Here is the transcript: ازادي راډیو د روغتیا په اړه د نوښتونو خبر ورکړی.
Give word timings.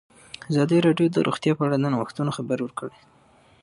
ازادي 0.51 0.77
راډیو 0.87 1.07
د 1.11 1.17
روغتیا 1.27 1.53
په 1.55 1.63
اړه 1.67 1.75
د 1.79 1.85
نوښتونو 1.93 2.31
خبر 2.37 2.57
ورکړی. 2.61 2.99